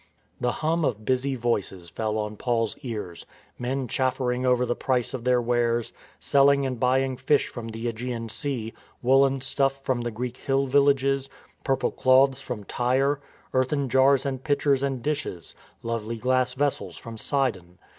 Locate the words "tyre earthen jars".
12.63-14.25